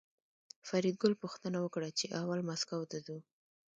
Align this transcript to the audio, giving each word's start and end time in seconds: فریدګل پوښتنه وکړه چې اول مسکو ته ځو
فریدګل 0.67 1.13
پوښتنه 1.21 1.57
وکړه 1.61 1.89
چې 1.99 2.05
اول 2.21 2.39
مسکو 2.49 2.89
ته 2.91 2.97
ځو 3.05 3.17